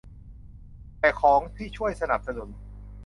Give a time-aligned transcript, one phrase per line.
[0.99, 2.49] แต่ของที่ช่วยสนับสนุน